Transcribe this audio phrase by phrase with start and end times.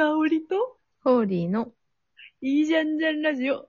[0.00, 1.74] 香りと、ホーリーの
[2.40, 3.68] いいじゃんじゃんラジオ。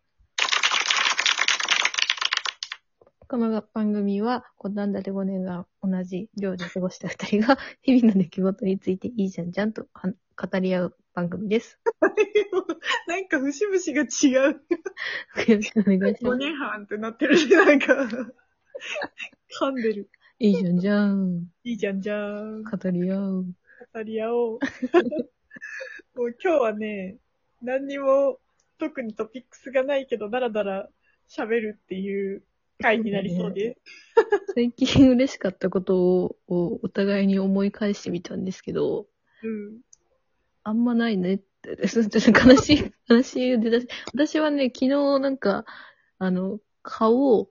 [3.27, 11.77] この番組は、五反田で5年間同じ寮で過ごした二人が、 日々の出来事についていいじゃんじゃんとは語り合う番組です。
[13.07, 14.53] なんか節々が違う。
[15.51, 16.37] よろしくお願いしま5す。
[16.37, 18.07] 年半ってなってるし、なんか、
[19.59, 20.09] 噛んでる。
[20.39, 21.51] いいじゃんじゃん。
[21.65, 22.63] いいじゃんじゃん。
[22.63, 23.45] 語り合う。
[23.93, 24.59] 語り合おう。
[26.15, 27.17] もう今日はね、
[27.61, 28.37] 何にも
[28.77, 30.89] 特にトピックスがないけど、だらだら
[31.29, 32.43] 喋るっていう
[32.81, 33.81] 回になりそうです。
[34.55, 39.07] 最近嬉しかったことををお互いに思い返してみたんですけど、
[39.43, 39.79] うん。
[40.63, 43.87] あんまないねって、ちょっと悲しい、悲しい出だし。
[44.13, 44.87] 私はね、昨日
[45.19, 45.65] なんか、
[46.17, 47.49] あの、顔を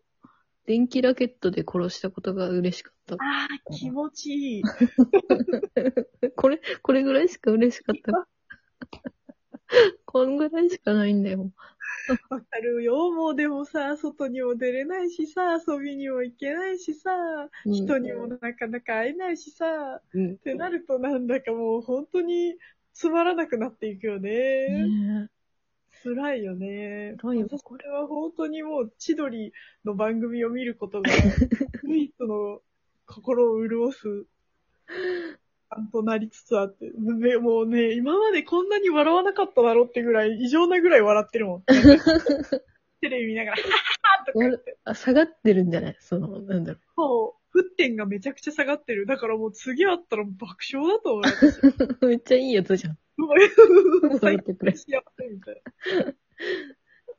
[0.66, 3.14] 電気ラケットで殺したことが嬉しかった。
[3.14, 4.62] ああ、気持ちいい。
[6.36, 8.28] これ、これぐらいしか嬉しかった。
[10.04, 11.50] こんぐらいしかないんだよ。
[12.28, 13.10] わかるよ。
[13.12, 17.10] もうでもさ、外にも出れないしさ、遊びにも行けないしさ、
[17.64, 20.34] うん人にもなかなか会えないしさ、うんっ。
[20.36, 22.56] てなるとなんだかもう本当に
[22.92, 24.88] つまらなくなっていくよね。
[24.88, 25.30] ね
[26.02, 27.14] 辛いよね。
[27.18, 29.52] 辛いよ私これは本当にもう千鳥
[29.84, 31.10] の番組を見ることが
[31.84, 32.60] 唯一の
[33.06, 34.26] 心を潤す
[35.70, 41.62] 感となりつつあって、ねもうね、今までこんなに笑わなかっただろうってぐらい、異常なぐらい笑ってるもん。
[43.00, 43.74] テレビ見ながら、はは
[44.18, 44.76] はとか言って。
[44.84, 45.96] あ、下がってるんじゃない？
[46.00, 49.06] その、なんだろそう、沸点がめちゃくちゃ下がってる。
[49.06, 51.22] だからもう次会ったら爆笑だと思
[52.00, 52.06] う。
[52.08, 52.98] めっちゃいいやつじゃん。
[54.20, 55.62] 最高幸せみたい
[56.04, 56.12] な。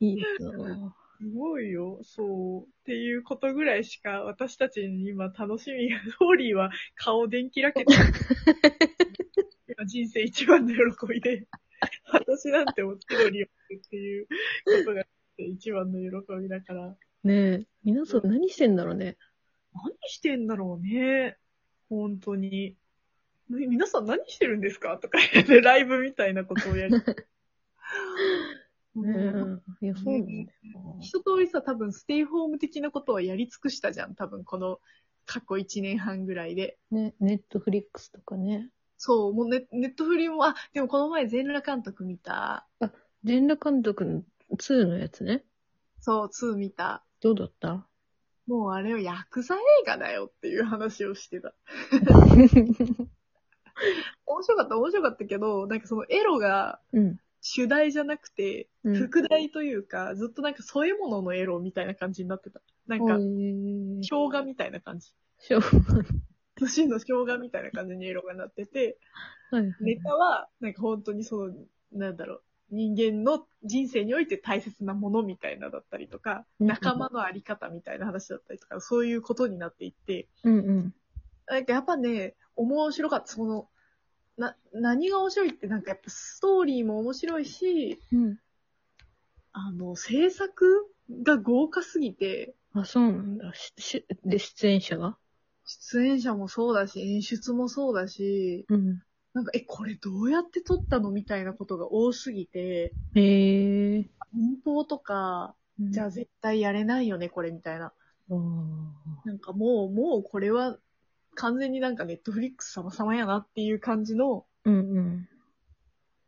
[0.00, 1.01] いいやつ。
[1.22, 2.00] すごいよ。
[2.02, 2.62] そう。
[2.62, 7.92] っていうことぐらいしか私たちに今楽しみが、ホーリーは顔電気ラケット。
[9.68, 11.46] 今人生一番の喜びで、
[12.12, 14.30] 私なんても千鳥を見るっていうこ
[14.84, 15.04] とが
[15.38, 16.08] 一番の喜
[16.42, 16.96] びだから。
[17.22, 19.16] ねえ、皆さん何してんだろうね。
[19.72, 21.36] 何してんだろうね。
[21.88, 22.76] 本当に。
[23.48, 24.98] み皆さん何してるんですか？
[24.98, 27.00] とか言って、ライブみたいなことをやる。
[28.94, 29.86] ねえ。
[29.86, 30.48] いや、そうなんだよ
[31.00, 34.14] 一通りさ、多分ステイホーム的なことはやり尽くしたじゃん。
[34.14, 34.80] 多分この
[35.24, 36.78] 過去1年半ぐらいで。
[36.90, 36.98] な。
[37.00, 38.68] ね、ネットフリックスとかね。
[38.98, 42.68] そう、もうネネットフリも、あ、でもこの前全裸監督見た。
[43.24, 44.22] 全裸監督の
[44.58, 45.44] 2のやつね。
[46.00, 47.04] そう、2見た。
[47.20, 47.88] どうだった？
[48.46, 51.54] もうあれはヤクザ映画だよっていう話をしてた。
[54.26, 57.16] 面白かった、面白かったけど、なんかそのエロがうん。
[57.42, 62.60] 主題じゃなくて、うん副題というか、ずっとなんか添え物のエロみたいな感じになってた。
[62.86, 65.12] なんか、生姜みたいな感じ。
[65.38, 65.68] しょうが
[66.56, 68.98] 年の生姜みたいな感じにエロがなってて、
[69.50, 69.62] ない。
[69.62, 71.54] はいネタは、なんか本当にその、
[71.92, 80.94] なんだろう、人間の人生において大切なものみたいなだったりとか、うん仲間のあり方みたいな話だったりとか、そういうことになっていって、うんうん。
[81.46, 83.26] なんかやっぱね、面白かった。
[83.26, 83.68] その、
[84.36, 88.38] な、何が面白いってなんかやっぱストーリーも面白いし、うん。
[89.52, 90.86] あの、制作
[91.22, 93.52] が豪華すぎて、あ、そうなんだ。
[93.54, 95.18] し、し、で、出演者が？
[95.64, 99.02] 出演者もそうだし、演出もそうだし、うん。
[99.34, 104.10] なんか、え、これどうやって撮ったのみたいなことが多すぎて、へえ。
[104.32, 107.92] 民放とか、じゃあ絶対やれないよね、これみたいな。
[108.30, 110.78] あーなんかもう、もうこれは
[111.34, 115.28] 完全になんかネットフリックス様々やなっていう感じの、うんうん。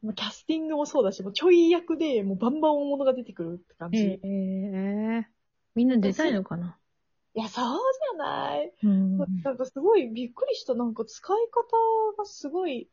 [0.02, 3.98] まあキャスティングもそうだし、もうちょい役でもうバンバン大物が出てくるって感じ。
[3.98, 5.26] へえ。
[5.74, 6.78] みんな出たいのかな？
[7.34, 7.78] いや、そう
[8.14, 8.72] じゃない。
[8.82, 10.74] うんなんかすごいびっくりした。
[10.74, 12.88] なんか使い方がすごい、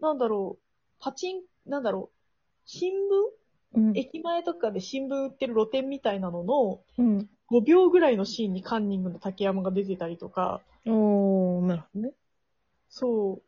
[0.00, 0.64] なんだろう、
[1.00, 2.16] パチン、なんだろう、
[2.64, 2.94] 新聞？
[3.76, 3.96] うん。
[3.96, 7.28] 駅前とかで新聞売ってる露店みたいなののうん。
[7.50, 12.12] 5秒ぐらいのシーンにカンニングの竹山が出てたりとか、おー、なるほどね。
[12.88, 13.40] そ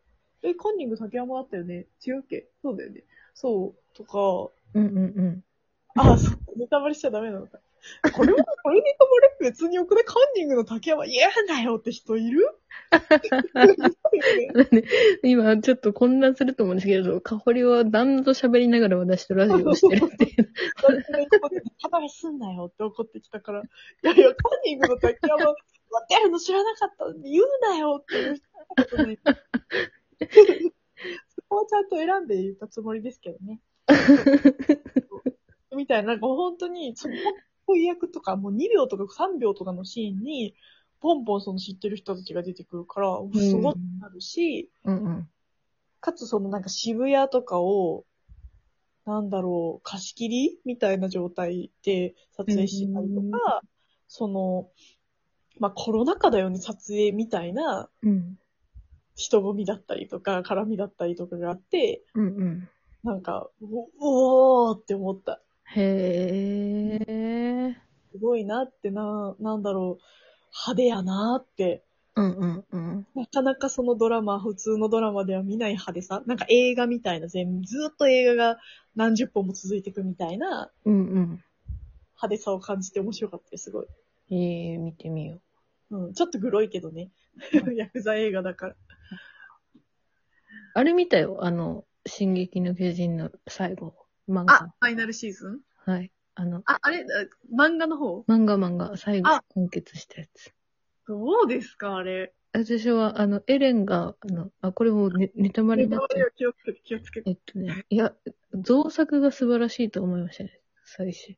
[0.43, 0.47] う。
[0.47, 1.87] え、カンニング竹山だったよね？
[2.07, 2.47] 違うっけ？
[2.63, 3.03] そうだよね。
[3.35, 3.97] そう。
[3.97, 5.45] とか、うんうんうん。
[5.97, 7.59] あ、そう、ネタバレしちゃダメなのか。
[8.15, 12.49] これは、これネタバレ別によくね、カンニングの竹山嫌だよって人いる？
[15.23, 20.33] 今、ちょっと混乱すると思うんですけど、かほりは旦那と喋りながら私とラジオをしてるっていう。
[20.37, 21.39] ネタ
[21.89, 23.63] バレすんなよって怒ってきたから、い
[24.03, 25.57] やいや、カンニングの竹山、待
[26.03, 28.37] ってるの知らなかった言うなよっていう。
[31.29, 33.61] そこはちゃんと選んで言ったつもりですけどね。
[35.77, 36.95] みたいな、なんか本当に、
[37.67, 40.55] 翻訳とか、もう2秒とか3秒とかのシーンに、
[41.01, 45.29] ポンポンその知ってる人たちが出てくるから、すごくなるし、うんうん。
[46.01, 48.05] かつそのなんか渋谷とかを、
[49.05, 53.63] なんだろう、貸し切りみたいな状態で撮影してたりとか、
[54.09, 54.71] その、
[55.59, 58.39] まあ、コロナ禍だよね、撮影みたいなうん。
[59.17, 62.69] 人混みだったりとか、絡みだったりとかがあって、うんうん。
[63.03, 63.49] なんか、
[63.99, 65.41] おおーって思った。
[65.77, 67.77] へえ。
[68.13, 70.03] すごいなってな、なんだろう、
[70.53, 71.83] 派手やなって。
[72.15, 73.07] うんうんうん。
[73.15, 76.23] なかなかそのドラマ、普通のドラマでは見ない派手さ。
[76.27, 78.59] なんか映画みたいな、全ずーっと映画が
[78.95, 81.45] 何十本も続いていくみたいなうんうん。
[82.15, 83.87] 派手さを感じて面白かったです、すごい。
[84.31, 85.41] ええ見てみよ
[85.91, 87.11] うん、ちょっとグロいけどね。
[87.77, 88.73] ヤクザ映画だから。
[88.73, 88.77] う。
[90.75, 91.39] あれ見たよ。
[91.43, 93.95] あの、進撃の巨人の最後。
[94.29, 94.55] 漫画。
[94.55, 95.61] あ、ファイナルシーズン？
[95.87, 96.11] はい。
[96.35, 97.03] あの、あ、あれ、あ
[97.55, 98.25] 漫画の方？
[98.29, 100.53] 漫画漫画、最後あ完結したやつ。
[101.07, 102.35] どうですか、あれ。
[102.53, 106.01] 私は、あの、エレンが、あの、あ、これもネネタバレになっ。
[106.37, 107.31] 気をつけて、気をつけて。
[107.31, 108.13] えっとね、いや、
[108.55, 110.61] 造作が素晴らしいと思いましたね。
[110.85, 111.37] 最初。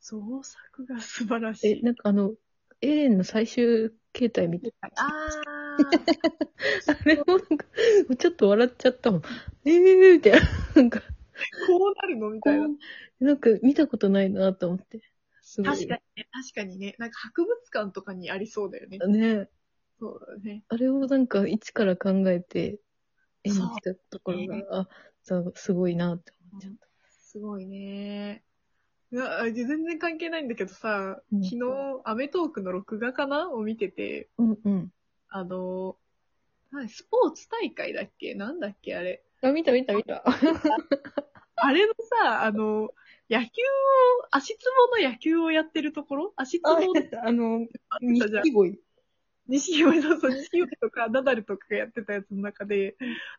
[0.00, 1.82] 創作が素晴らしえ、い。
[1.82, 2.32] なんかあの、
[2.80, 4.88] エレンの最終形態見て、あ
[5.76, 5.84] あ
[7.04, 7.66] れもなんか、
[8.18, 9.22] ちょっと笑っちゃったもん。
[9.64, 10.40] えーみたいな。
[10.74, 11.02] なんか、ー、
[11.66, 12.68] こうなるのみたいな。
[13.20, 15.00] なんか見たことないなと思って。
[15.42, 15.70] すごい。
[15.70, 16.94] 確かにね、確かにね。
[16.98, 18.98] なんか博物館とかにありそうだよね。
[18.98, 19.48] ね
[19.98, 20.64] そうだね。
[20.68, 22.80] あれをなんか一から考えて
[23.44, 24.88] 演じたところそうねが、あ、
[25.22, 26.74] そうすごいなって思っちゃっ
[27.08, 28.42] すごいね。
[29.10, 34.42] 全然関係ないんだけどさ、うん昨日、アメトークの録画かなを見てて、た。
[34.42, 34.92] うんうん。
[35.28, 35.96] あの、
[36.72, 38.34] 何スポーツ大会だっけ？
[38.34, 39.22] なんだっけあれ。
[39.42, 40.24] あ、見た見た見た。
[41.56, 42.90] あれのさ、あの、
[43.28, 46.32] 野球を、足つぼの野球をやってるところ？
[46.36, 46.86] 足つぼあの、
[47.22, 47.66] あの、
[48.00, 48.78] 錦鯉。
[49.48, 52.96] 西岩そうそう、西岩とかナダルとかがやってたやつの中で、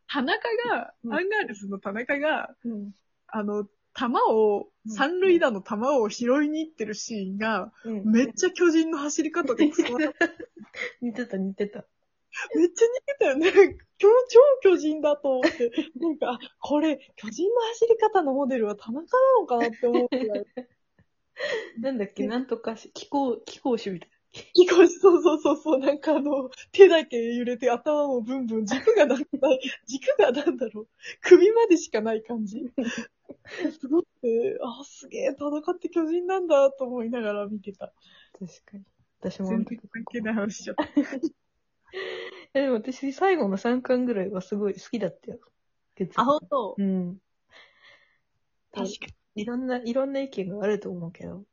[0.09, 2.91] 田中が、うんアンガールズの田中が、うん。
[3.27, 9.65] あの、球を、うん三塁打の球を拾いに行ってるシーンが、うんめっちゃ巨人の走り方で。
[11.01, 11.85] 似てた似てた。
[12.55, 13.77] めっちゃ似てたよね。
[13.97, 15.71] 超超巨人だと思って。
[15.99, 20.45] なんか、あこれ、巨人の走り方のモデルは田中なのかなって思うくらい。
[21.79, 24.09] なんだっけ、なんとかし、気候、気候種みたい
[24.53, 30.87] 気候そうそうそうそう、なんかあの、手だけ揺れて頭もブンブン、軸がなんかない、軸がなんだろう、
[31.21, 32.63] 首までしかない感じ。
[33.79, 37.87] すごくて、あ、すげえ、田中って巨人なんだと思いながら見てた。
[37.87, 38.47] な。
[38.47, 38.83] 確かに。
[39.19, 40.83] 私もあ全の時然関係ない話しちゃった。
[42.53, 45.39] え、でも私最後の3巻ぐらいはすごい好きだったよ。
[45.95, 47.17] 月あ、ほんとうん。
[48.71, 49.05] 確か
[49.35, 49.43] に。
[49.43, 51.45] いろんな、いろんな意見があると思うけど、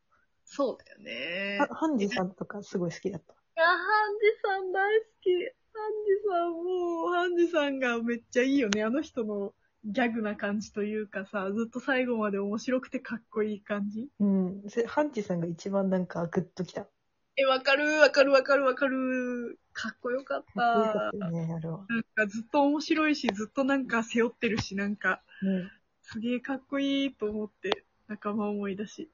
[0.44, 1.58] そうだよね。
[1.60, 3.34] はハンジさんとかすごい好きだった？
[3.56, 5.30] いや、ハンジさん大好き。
[5.74, 8.82] ハンジさんもう、ハンジさんがめっちゃいいよね。
[8.82, 9.54] あの人の
[9.84, 14.08] ギャグな感じというかさ、ずっと最後まで面白くてかっこいい感じ。
[14.20, 14.62] うん。
[14.68, 16.84] せハンジさんが一番なんかグッときた。
[16.84, 16.90] か
[17.36, 19.58] え、わかるわかるわかるわかる。
[19.74, 21.10] かっこよかっっこよかたっ。
[21.10, 21.84] たよね、あれは。
[21.88, 25.68] なんかずっと面白いし、ずっとなんか背負ってるし、なんか、ね
[26.02, 29.10] すげえかっこいいと思って、仲間思いだし。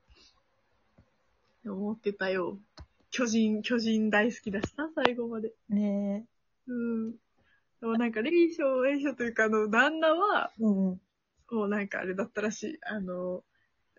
[1.64, 2.58] 思ってたよ。
[3.10, 5.52] 巨人、巨人大好きだしさ、最後まで。
[5.68, 6.26] ね
[6.66, 7.12] うん。
[7.12, 7.16] で
[7.82, 11.00] もなんか、レイショー、レイショーというか、あの、旦那は、うん。
[11.50, 12.78] もうなんかあれだったらしい。
[12.82, 13.42] あの、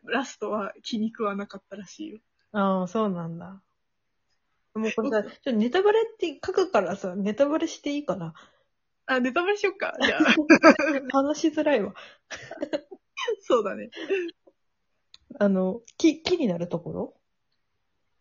[0.06, 2.20] ラストは気に食わなかったらしいよ。
[2.54, 3.62] ああ、そうなんだ。
[4.74, 8.34] もうこれさ、ちょっとネタバレって書くからさ、ネタバレしていいかな？
[9.06, 9.94] あ、ネタバレしよっか。
[10.02, 10.22] じゃあ、
[11.12, 11.94] 話しづらいわ。
[13.42, 13.90] そうだね。
[15.40, 17.14] あの、木、木になるところ？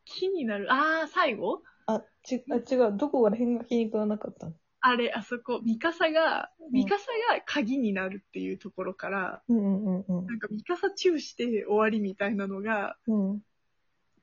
[0.04, 0.66] 気になる？
[0.73, 1.62] あー、最後？
[1.87, 2.97] あ、ち、あ、違う。
[2.97, 4.47] どこら辺が気に食わなかった？
[4.47, 13.30] のあれ、あそこ、ミカサが、んミカサが鍵になるっていうところから、うんうんうんなんかミカサチューして終わりみたいなのが、うん。
[13.30, 13.42] うん。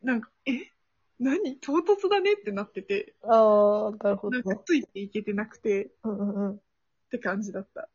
[0.01, 0.51] なんか、え？
[1.19, 4.43] 何唐突だねってなってて、ああ、なるほどなん。
[4.43, 6.55] かついていけてなくてうんうんうん。
[6.55, 6.59] っ
[7.09, 7.89] て感じだった。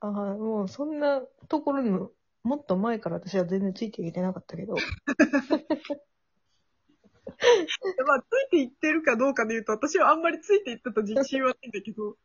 [0.00, 2.10] ああ、もうそんなところの、
[2.42, 4.74] もっと前から私は全然ついていけてなかったけど。
[8.06, 12.16] まあ、ついていってるかどうかで言うと、私はあんまりついていったと自信はないんだけど、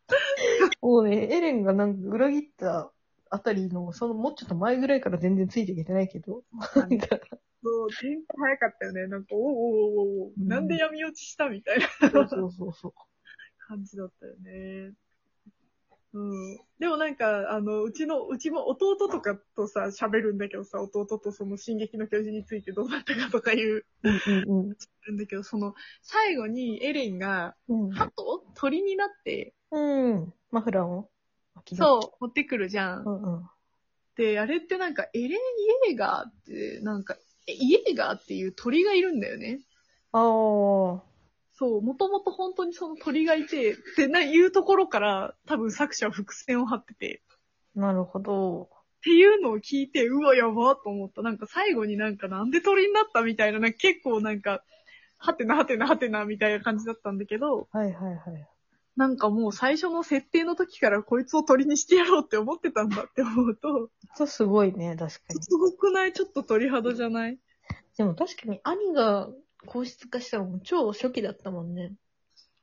[0.82, 2.92] もうね、エレンがなんか裏切った
[3.30, 6.44] あたりの、そのもうちょっと前ぐらいから全然ついていけてないけど。
[6.76, 7.20] なんか
[7.64, 9.08] そう、展開早かったよね。
[9.08, 12.94] なんか、おおおおおおうんなんで闇落ちしたみたいなそうそうそうそう。
[13.68, 14.94] 感じだったよね。
[16.14, 16.58] うん。
[16.80, 27.90] でもなんか、あの、うちの、うちも弟とかとさ、喋るんだけどさ、弟とその進撃の巨人についてどうだったかとかいう、うんうんんだけど、その、最後にエレンが、うん。
[27.92, 28.12] 鳩
[28.56, 30.34] 鳥になって、うん。
[30.50, 31.12] マフラーを。
[31.72, 31.76] う。
[31.76, 33.04] そう、持ってくるじゃん。
[33.04, 33.50] うんうん。
[34.20, 35.34] て、あれってなんかエレン・イ
[35.92, 37.16] エーガーって、なんか、
[37.50, 39.60] えイエーガーっていう鳥がいるんだよね。
[40.12, 41.10] ああ。
[41.54, 47.22] そう、もともと本当にその鳥がいて、ってないうところから多分作者は伏線を張ってて、
[47.76, 48.64] なるほど。
[48.64, 51.22] っていうのを聞いて、うわ、やばと思った。
[51.22, 54.64] なんか最後になんかなんで鳥になったみたいな、なんか結構なんか、
[55.18, 58.48] はてなはてなはてなみたいな感じだったんだけど、はいはいはい。
[59.00, 65.42] なんかもう最初の設定の時からこいつを鳥にしてやろうって思ってたんだって思うと、そうすごいね、確かに。
[65.42, 66.12] すごくない？
[66.12, 67.40] ちょっと鳥肌じゃない？
[67.98, 69.30] でも確かに兄が
[69.66, 71.94] 皇室化したのも超初期だったもんね。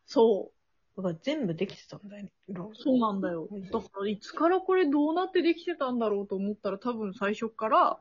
[0.05, 1.03] そう。
[1.03, 2.29] だから全部できてたんだよ
[2.75, 3.49] そうなんだよ。
[3.73, 7.99] だからいつからこれどうなってできてたんだろうと思ったら多分最初から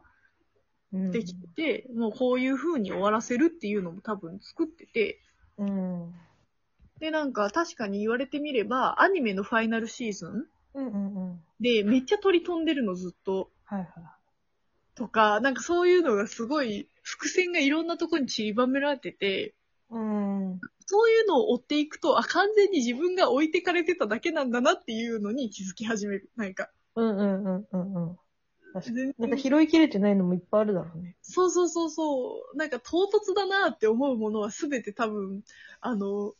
[0.91, 5.21] うんできてて、もうこういう風に終わらせるっていうのも多分作ってて、
[5.57, 6.13] うん。
[6.99, 11.39] で、なんか確かに言われてみれば、アニメのファイナルシーズンうんうんうん。
[11.59, 13.49] でめっちゃ鳥飛んでるのずっと。
[13.65, 13.89] はいはい。
[14.95, 19.53] とか、なんかそういうのがすごい、伏線がいろんなところに散りばめられてて、
[19.89, 20.59] うん。
[20.87, 26.29] そういうのを追っていくと、あ、完全に自分が置いてかれてただけなんだなっていうのに気づき始める。
[26.35, 26.69] なんか。
[26.95, 28.17] うんうんうんうんうん。
[28.73, 28.95] 確かに。
[28.95, 31.15] 全なんか然拾いきれてないのもいっぱいあるだろうね。
[31.21, 32.57] そうそうそうそう。
[32.57, 35.43] なんか唐突だなって思うものはすべて多分、
[35.81, 36.33] あの、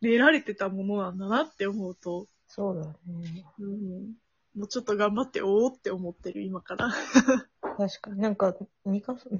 [0.00, 3.44] 練られてたものなんだなって思うと、そうだね。
[3.60, 4.14] うん、
[4.56, 6.90] もうちょっと頑張っておーって思ってる今から。
[7.76, 8.20] 確かに。
[8.20, 8.54] なんか、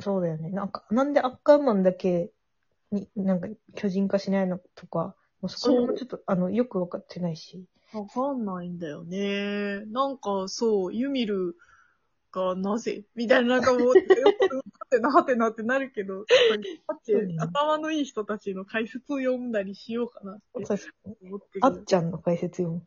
[0.00, 0.50] そうだよね。
[0.50, 2.30] なんか、なんでアッカーマンだけ
[2.92, 7.64] に、なんか巨人化しないのとか、もうそこもちょっと、あの、よくわかってないし。
[7.92, 9.84] わかんないんだよね。
[9.86, 11.56] なんかそう、ユミル
[12.30, 13.02] がなぜ？
[13.16, 14.59] みたいな、なんかもう、よくは
[14.90, 20.42] てなはてなってなるけど、だってそうね頭のいい人たちの解説を読んだりしようかなって。
[21.22, 21.60] 思ってる。
[21.62, 22.82] あっちゃんの解説読む。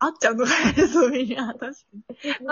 [0.00, 2.46] あっちゃんの解説を見に、あ、確かに。